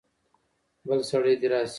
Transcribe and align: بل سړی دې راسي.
بل 0.87 0.99
سړی 1.11 1.33
دې 1.41 1.47
راسي. 1.51 1.69